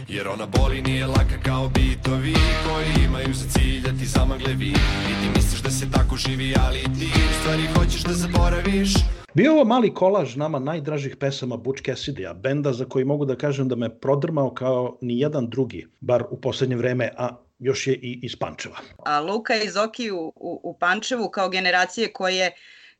Jer 0.08 0.28
ona 0.28 0.46
boli 0.46 0.82
nije 0.82 1.06
laka 1.06 1.38
kao 1.44 1.68
bitovi 1.68 2.34
Koji 2.66 3.04
imaju 3.04 3.34
za 3.34 3.48
cilj 3.48 3.80
da 3.80 3.88
ti 3.88 4.06
zamagle 4.06 4.54
vid 4.54 4.78
I 5.10 5.22
ti 5.22 5.28
misliš 5.36 5.62
da 5.62 5.70
se 5.70 5.90
tako 5.90 6.16
živi, 6.16 6.54
ali 6.66 6.82
ti 6.82 7.06
u 7.06 7.40
stvari 7.40 7.68
hoćeš 7.74 8.02
da 8.02 8.12
zaboraviš 8.12 8.94
Bio 9.36 9.52
ovo 9.52 9.64
mali 9.64 9.94
kolaž 9.94 10.36
nama 10.36 10.58
najdražih 10.58 11.16
pesama 11.16 11.56
Butch 11.56 11.82
Cassidy-a, 11.82 12.34
benda 12.34 12.72
za 12.72 12.84
koji 12.84 13.04
mogu 13.04 13.24
da 13.24 13.36
kažem 13.36 13.68
da 13.68 13.76
me 13.76 13.88
prodrmao 14.00 14.54
kao 14.54 14.98
ni 15.00 15.18
jedan 15.20 15.50
drugi, 15.50 15.86
bar 16.00 16.24
u 16.30 16.40
poslednje 16.40 16.76
vreme, 16.76 17.10
a 17.16 17.28
još 17.58 17.86
je 17.86 17.94
i 17.94 18.20
iz 18.22 18.36
Pančeva. 18.36 18.76
A 18.98 19.20
Luka 19.20 19.54
i 19.56 19.68
Zoki 19.68 20.10
u, 20.10 20.32
u, 20.36 20.60
u 20.62 20.78
Pančevu 20.78 21.28
kao 21.30 21.48
generacije 21.48 22.12
koje 22.12 22.50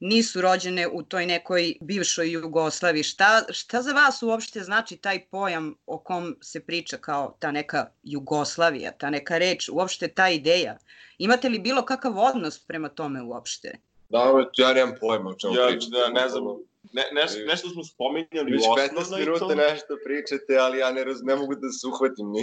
nisu 0.00 0.40
rođene 0.40 0.88
u 0.88 1.02
toj 1.02 1.26
nekoj 1.26 1.75
bivšoj 1.81 2.33
Jugoslaviji. 2.33 3.02
Šta, 3.02 3.43
šta 3.50 3.83
za 3.83 3.93
vas 3.93 4.23
uopšte 4.23 4.61
znači 4.61 4.97
taj 4.97 5.25
pojam 5.31 5.75
o 5.87 5.99
kom 5.99 6.37
se 6.43 6.61
priča 6.61 6.97
kao 6.97 7.37
ta 7.40 7.50
neka 7.50 7.87
Jugoslavija, 8.02 8.93
ta 8.93 9.11
neka 9.11 9.38
reč, 9.38 9.69
uopšte 9.69 10.09
ta 10.09 10.28
ideja? 10.28 10.78
Imate 11.19 11.49
li 11.49 11.59
bilo 11.59 11.85
kakav 11.85 12.19
odnos 12.19 12.59
prema 12.66 12.88
tome 12.88 13.23
uopšte? 13.23 13.86
Da, 14.08 14.44
ja 14.56 14.72
nemam 14.72 14.94
pojma 15.00 15.30
o 15.30 15.34
čemu 15.34 15.54
Ja, 15.54 15.66
pričate. 15.66 15.96
da, 15.96 16.08
ne 16.08 16.28
znam, 16.28 16.44
ne, 16.92 17.02
nešto, 17.12 17.38
nešto 17.46 17.68
smo 17.68 17.84
spominjali 17.84 18.52
Već 18.52 18.62
u 18.62 18.70
15 18.80 19.00
osnovnoj 19.00 19.22
i 19.22 19.25
minuta 19.25 19.48
to... 19.48 19.54
nešto 19.54 19.96
pričate, 20.04 20.58
ali 20.58 20.78
ja 20.78 20.90
ne, 20.92 21.04
raz, 21.04 21.22
ne 21.22 21.36
mogu 21.36 21.54
da 21.54 21.68
se 21.70 21.86
uhvatim 21.86 22.30
ni 22.30 22.42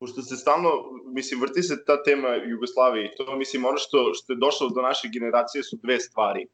pošto 0.00 0.22
se 0.22 0.36
stalno, 0.36 0.70
mislim, 1.04 1.40
vrti 1.40 1.62
se 1.62 1.84
ta 1.84 2.02
tema 2.02 2.28
Jugoslavije 2.34 3.14
to, 3.16 3.36
mislim, 3.36 3.64
ono 3.64 3.78
što, 3.78 4.14
što 4.14 4.32
je 4.32 4.36
došlo 4.36 4.68
do 4.68 4.82
naše 4.82 5.08
generacije 5.12 5.62
su 5.62 5.76
dve 5.82 6.00
stvari. 6.00 6.46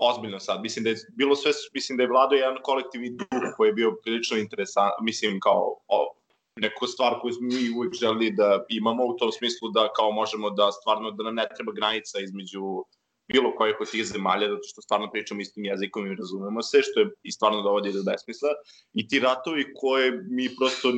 Ozbiljno 0.00 0.38
sad, 0.38 0.62
mislim 0.62 0.84
da 0.84 0.90
je 0.90 0.96
bilo 1.16 1.36
sve, 1.36 1.52
mislim 1.74 1.96
da 1.96 2.02
je 2.02 2.08
vladao 2.08 2.36
jedan 2.36 2.58
kolektivni 2.62 3.10
duh 3.10 3.44
koji 3.56 3.68
je 3.68 3.72
bio 3.72 3.96
prilično 4.02 4.36
interesant, 4.36 4.92
mislim, 5.02 5.40
kao 5.40 5.76
o, 5.88 6.14
neku 6.56 6.86
stvar 6.86 7.20
koju 7.20 7.32
smo 7.32 7.46
mi 7.46 7.70
uvijek 7.76 7.94
želi 7.94 8.30
da 8.30 8.64
imamo 8.68 9.04
u 9.04 9.16
tom 9.16 9.32
smislu 9.32 9.68
da 9.68 9.92
kao 9.96 10.10
možemo 10.10 10.50
da 10.50 10.72
stvarno, 10.72 11.10
da 11.10 11.22
nam 11.24 11.34
ne 11.34 11.46
treba 11.56 11.72
granica 11.72 12.20
između 12.20 12.84
bilo 13.32 13.54
kojih 13.56 13.76
od 13.80 13.90
tih 13.90 14.06
zemalja, 14.06 14.48
zato 14.48 14.62
što 14.62 14.82
stvarno 14.82 15.10
pričamo 15.10 15.40
istim 15.40 15.64
jezikom 15.64 16.06
i 16.06 16.14
razumemo 16.14 16.62
se, 16.62 16.82
što 16.82 17.00
je 17.00 17.10
i 17.22 17.32
stvarno 17.32 17.62
dovodi 17.62 17.92
do 17.92 18.02
besmisla. 18.02 18.48
I 18.92 19.08
ti 19.08 19.20
ratovi 19.20 19.64
koje 19.76 20.12
mi 20.30 20.56
prosto 20.56 20.92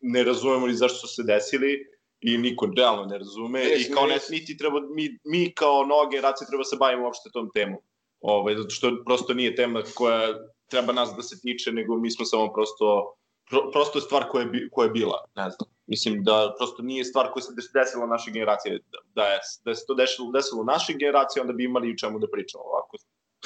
ne 0.00 0.24
razumemo 0.24 0.66
ni 0.66 0.74
zašto 0.74 1.06
su 1.06 1.14
se 1.14 1.22
desili 1.22 1.86
i 2.20 2.38
niko 2.38 2.68
realno 2.76 3.04
ne 3.04 3.18
razume 3.18 3.58
Ne, 3.58 3.80
i 3.80 3.92
kao 3.92 4.06
ne, 4.06 4.14
ne- 4.14 4.20
niti 4.30 4.56
treba, 4.56 4.80
mi, 4.80 5.18
mi 5.24 5.52
kao 5.54 5.84
nove 5.84 6.10
generacije 6.10 6.46
treba 6.48 6.64
se 6.64 6.76
bavimo 6.76 7.04
uopšte 7.04 7.30
tom 7.32 7.50
temom. 7.54 7.80
Ovaj, 8.20 8.56
zato 8.56 8.70
što 8.70 9.04
prosto 9.04 9.34
nije 9.34 9.54
tema 9.56 9.82
koja 9.94 10.28
treba 10.68 10.92
nas 10.92 11.10
da 11.16 11.22
se 11.22 11.40
tiče, 11.40 11.72
nego 11.72 11.96
mi 11.96 12.10
smo 12.10 12.24
samo 12.24 12.52
prosto 12.52 13.14
pro, 13.50 13.70
prosto 13.72 13.98
je 13.98 14.02
stvar 14.02 14.28
koja 14.28 14.42
je, 14.42 14.68
koja 14.72 14.86
je 14.86 14.90
bila, 14.90 15.24
ne 15.34 15.50
znam. 15.50 15.70
Mislim 15.90 16.22
da 16.24 16.54
prosto 16.58 16.82
nije 16.82 17.04
stvar 17.04 17.32
koja 17.32 17.42
se 17.42 17.52
des- 17.52 17.72
desila 17.74 18.06
naše 18.06 18.30
generacije, 18.30 18.78
da, 19.14 19.24
je, 19.30 19.38
da 19.64 19.74
se 19.74 19.84
to 19.86 19.94
desilo, 19.94 20.30
desilo 20.32 20.64
naše 20.64 20.92
generacije, 21.02 21.42
onda 21.42 21.52
bi 21.52 21.64
imali 21.64 21.92
u 21.92 21.96
čemu 21.96 22.18
da 22.18 22.28
pričamo 22.34 22.64
ovako. 22.64 22.96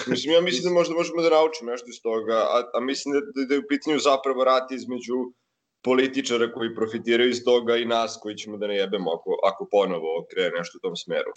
Mislim, 0.06 0.34
ja 0.34 0.40
mislim 0.40 0.64
da 0.64 0.78
možda 0.78 0.94
možemo 0.94 1.22
da 1.22 1.30
naučimo 1.30 1.70
nešto 1.70 1.88
iz 1.88 2.00
toga, 2.02 2.36
a, 2.54 2.58
a 2.74 2.80
mislim 2.80 3.14
da, 3.14 3.20
da, 3.34 3.46
da 3.48 3.54
je 3.54 3.60
u 3.64 3.68
pitanju 3.68 3.98
zapravo 3.98 4.44
rat 4.44 4.72
između 4.72 5.18
političara 5.84 6.52
koji 6.52 6.74
profitiraju 6.74 7.30
iz 7.30 7.44
toga 7.44 7.76
i 7.76 7.84
nas 7.84 8.18
koji 8.22 8.34
ćemo 8.34 8.56
da 8.56 8.66
ne 8.66 8.76
jebemo 8.76 9.10
ako, 9.10 9.30
ako 9.50 9.68
ponovo 9.70 10.26
krene 10.30 10.50
nešto 10.58 10.78
u 10.78 10.80
tom 10.80 10.96
smeru. 10.96 11.32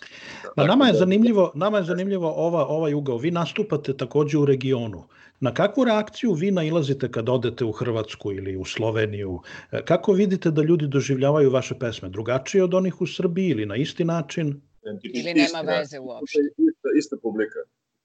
Pa 0.56 0.66
nama 0.66 0.88
je 0.88 0.94
zanimljivo, 0.94 1.51
nama 1.56 1.77
je 1.77 1.84
zanimljivo 1.84 2.34
ova, 2.36 2.66
ovaj 2.68 2.94
ugao. 2.94 3.18
Vi 3.18 3.32
nastupate 3.32 3.98
takođe 3.98 4.38
u 4.38 4.46
regionu. 4.46 5.04
Na 5.39 5.54
kakvu 5.54 5.84
reakciju 5.84 6.34
vi 6.34 6.51
nailazite 6.51 7.12
kad 7.12 7.30
odete 7.30 7.66
u 7.66 7.72
Hrvatsku 7.72 8.32
ili 8.32 8.56
u 8.58 8.66
Sloveniju? 8.66 9.39
E, 9.72 9.86
Kako 9.86 10.13
vidite 10.13 10.51
da 10.51 10.62
ljudi 10.62 10.88
doživljavaju 10.88 11.51
vaše 11.51 11.75
pesme? 11.80 12.10
Drugačije 12.10 12.63
od 12.63 12.74
onih 12.74 13.01
u 13.01 13.08
Srbiji 13.08 13.50
ili 13.50 13.66
na 13.66 13.75
isti 13.75 14.06
način? 14.06 14.62
Ili 15.13 15.34
nema 15.34 15.62
veze 15.62 16.00
uopšte? 16.00 16.39
Ista, 16.58 16.89
ista 16.98 17.18
publika. 17.22 17.60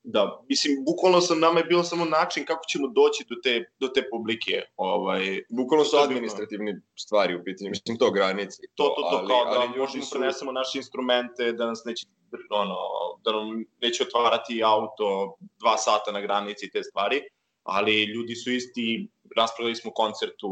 Da, 0.04 0.40
mislim, 0.49 0.85
bukvalno 0.85 1.21
sam, 1.21 1.40
nama 1.40 1.59
je 1.61 1.64
bilo 1.64 1.82
samo 1.82 2.04
način 2.06 2.44
kako 2.44 2.64
ćemo 2.68 2.88
doći 2.88 3.25
do 3.25 3.37
te, 3.42 3.71
do 3.78 3.88
te 3.88 4.09
publike. 4.11 4.62
Ovaj, 4.76 5.42
Bukvalno 5.50 5.85
su 5.85 5.97
administrativni 5.97 6.75
stvari 6.97 7.37
u 7.37 7.44
pitanju, 7.44 7.71
mislim 7.71 7.99
to 7.99 8.11
granice. 8.11 8.62
to, 8.75 8.85
to, 8.87 9.02
to 9.02 9.06
ali- 9.12 9.28
kao 9.28 9.44
da 9.44 9.50
ali 9.50 9.66
ljudi 9.68 9.78
možemo 9.78 10.04
su- 10.04 10.11
prenesemo 10.11 10.52
naše 10.52 10.78
instrumente, 10.78 11.52
da 11.52 11.66
nas 11.66 11.82
neće, 11.85 12.06
ono, 12.52 12.76
da 13.25 13.32
nam 13.32 13.49
neće 13.80 14.02
otvarati 14.02 14.62
auto 14.64 15.37
dva 15.59 15.76
sata 15.78 16.12
na 16.12 16.21
granici 16.21 16.66
i 16.66 16.71
te 16.71 16.82
stvari, 16.82 17.21
ali 17.62 18.04
ljudi 18.04 18.35
su 18.35 18.50
isti, 18.52 19.09
raspravili 19.37 19.76
smo 19.76 19.90
koncert 19.92 20.42
u, 20.44 20.49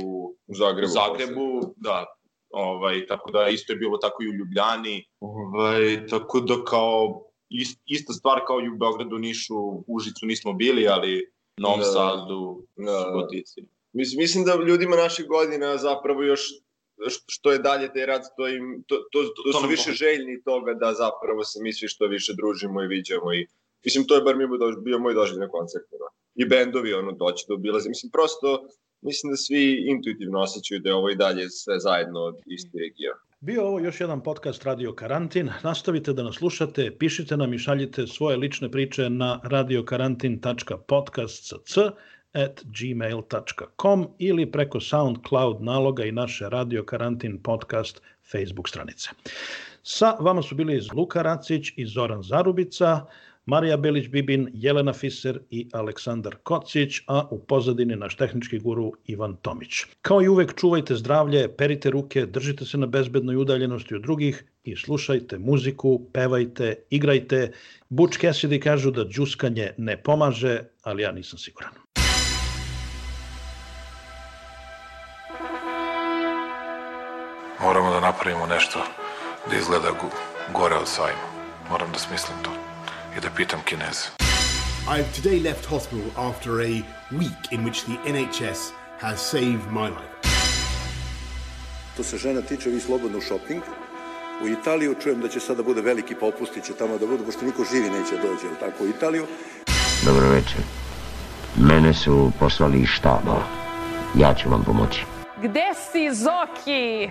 U 0.47 0.55
Zagrebu. 0.55 0.87
u 0.87 0.91
Zagrebu, 0.91 1.61
da, 1.77 2.07
ovaj, 2.51 3.07
tako 3.07 3.31
da 3.31 3.49
isto 3.49 3.73
je 3.73 3.77
bilo 3.77 3.99
tako 3.99 4.23
i 4.23 4.29
u 4.29 4.35
Ljubljani, 4.35 5.07
ovaj, 5.21 6.07
tako 6.07 6.41
da 6.41 6.65
kao 6.65 7.27
ist, 7.51 7.81
ista 7.87 8.13
stvar 8.13 8.41
kao 8.47 8.61
i 8.61 8.69
u 8.69 8.77
Beogradu, 8.77 9.19
Nišu, 9.19 9.85
Užicu 9.87 10.27
nismo 10.27 10.53
bili, 10.53 10.89
ali 10.89 11.31
Novom 11.57 11.81
Da. 11.81 11.85
Sadu, 11.85 12.63
Da. 12.77 13.05
Subotici. 13.05 13.61
Mislim, 13.93 14.19
mislim 14.19 14.45
da 14.45 14.55
ljudima 14.55 14.97
naših 14.97 15.27
godina 15.27 15.77
zapravo 15.77 16.23
još 16.23 16.41
što 17.27 17.53
je 17.53 17.59
dalje 17.59 17.93
taj 17.93 18.07
rad, 18.07 18.23
to, 18.37 18.49
im, 18.49 18.85
to, 18.87 18.97
to, 19.13 19.23
to, 19.23 19.53
To 19.53 19.61
su 19.61 19.69
više 19.69 19.93
željni 19.93 20.43
toga 20.45 20.75
da 20.75 20.93
zapravo 20.93 21.45
se 21.45 21.59
mi 21.63 21.73
svi 21.73 21.89
što 21.89 22.07
više 22.07 22.33
družimo 22.35 22.83
i 22.83 22.87
viđamo 22.87 23.35
i 23.35 23.47
mislim 23.85 24.07
to 24.07 24.15
je 24.15 24.23
bar 24.23 24.37
mi 24.37 24.45
bio 24.85 24.99
moj 24.99 25.15
doživljaj 25.15 25.47
na 25.47 25.53
koncertima. 25.53 26.07
I 26.35 26.45
bendovi 26.45 26.95
ono 26.95 27.13
doći 27.13 27.45
da 27.49 27.55
obilaze. 27.55 27.89
Mislim 27.89 28.11
prosto 28.11 28.69
mislim 29.03 29.33
da 29.33 29.37
svi 29.37 29.85
intuitivno 29.89 30.41
osjećaju 30.41 30.81
da 30.81 30.89
je 30.89 30.95
ovo 30.95 31.11
i 31.11 31.17
dalje 31.17 31.51
sve 31.51 31.79
zajedno 31.79 32.35
isti 32.47 32.79
region. 32.79 33.19
Bio 33.43 33.67
ovo 33.67 33.81
još 33.81 34.01
jedan 34.01 34.23
podcast 34.23 34.65
Radio 34.65 34.95
Karantin. 34.95 35.51
Nastavite 35.63 36.13
da 36.13 36.23
nas 36.23 36.35
slušate, 36.35 36.97
pišite 36.99 37.37
nam 37.37 37.55
i 37.55 37.59
šaljite 37.59 38.07
svoje 38.07 38.37
lične 38.37 38.71
priče 38.71 39.11
na 39.11 39.41
radiokarantin.podcast 39.45 41.49
sa 41.49 41.57
c 41.65 41.81
at 42.33 42.63
gmail.com 42.65 44.07
ili 44.19 44.53
preko 44.53 44.81
SoundCloud 44.81 45.63
naloga 45.63 46.05
i 46.05 46.13
naše 46.13 46.49
Radio 46.49 46.85
Karantin 46.85 47.43
podcast 47.43 48.03
Facebook 48.33 48.69
stranice. 48.69 49.11
Sa 49.83 50.17
vama 50.21 50.43
su 50.43 50.55
bili 50.55 50.81
Luka 50.95 51.23
Racić 51.23 51.73
i 51.77 51.87
Zoran 51.87 52.23
Zarubica, 52.23 53.07
Marija 53.47 53.77
Belić-Bibin, 53.77 54.51
Jelena 54.55 54.93
Fiser 54.93 55.39
i 55.51 55.69
Aleksandar 55.73 56.37
Kocić, 56.43 57.01
a 57.07 57.29
u 57.31 57.39
pozadini 57.39 57.97
naš 57.97 58.17
tehnički 58.17 58.59
guru 58.59 58.93
Ivan 59.07 59.37
Tomić. 59.37 59.85
Kao 60.03 60.23
i 60.23 60.29
uvek 60.29 60.55
čuvajte 60.61 60.97
zdravlje, 60.97 61.57
perite 61.57 61.91
ruke, 61.91 62.27
držite 62.27 62.65
se 62.65 62.79
na 62.79 62.87
bezbednoj 62.87 63.37
udaljenosti 63.37 63.95
od 63.95 64.03
drugih 64.03 64.45
i 64.65 64.77
slušajte 64.77 65.39
muziku, 65.39 66.11
pevajte, 66.13 66.75
igrajte. 66.91 67.53
Butch 67.89 68.19
Cassidy 68.21 68.61
kažu 68.63 68.91
da 68.91 69.05
džuskanje 69.05 69.73
ne 69.79 70.03
pomaže, 70.03 70.61
ali 70.83 71.03
ja 71.03 71.13
nisam 71.13 71.39
siguran. 71.39 71.73
Moramo 77.63 77.91
da 77.91 78.01
napravimo 78.01 78.47
nešto 78.47 78.79
da 79.51 79.57
izgleda 79.57 79.91
gore 80.55 80.77
od 80.77 80.89
sajma. 80.89 81.31
Moram 81.71 81.93
da 81.93 81.99
smislim 81.99 82.37
to 82.45 82.70
i 83.17 83.21
da 83.21 83.29
pitam 83.37 83.61
Kineze. 83.65 84.09
I've 84.89 85.23
today 85.23 85.43
left 85.43 85.65
hospital 85.65 86.29
after 86.31 86.51
a 86.61 86.83
week 87.13 87.43
in 87.51 87.65
which 87.65 87.85
the 87.85 88.13
NHS 88.13 88.73
has 89.01 89.21
saved 89.21 89.73
my 89.73 89.89
life. 89.89 90.29
Što 91.95 92.03
se 92.03 92.17
žena 92.19 92.43
tiče, 92.43 92.71
vi 92.71 92.81
slobodno 92.81 93.19
u 93.19 93.21
shopping. 93.21 93.63
U 94.45 94.49
Italiju 94.49 94.95
čujem 95.03 95.21
da 95.21 95.29
će 95.29 95.41
sada 95.41 95.63
bude 95.63 95.81
veliki 95.81 96.15
popusti, 96.15 96.63
će 96.63 96.73
tamo 96.73 96.99
da 96.99 97.07
budu, 97.07 97.25
pošto 97.25 97.45
niko 97.45 97.65
živi 97.73 97.91
neće 97.91 98.17
doći, 98.17 98.47
jel 98.47 98.55
tako, 98.61 98.85
u 98.85 98.89
Italiju. 98.89 99.27
Dobro 100.05 100.29
večer. 100.29 100.61
Mene 101.57 101.95
su 101.95 102.33
poslali 102.39 102.79
iz 102.79 102.89
štaba. 102.89 103.43
Ja 104.15 104.35
ću 104.35 104.51
vam 104.51 104.65
pomoći. 104.65 105.05
Gde 105.43 105.75
si, 105.93 106.15
Zoki? 106.15 107.11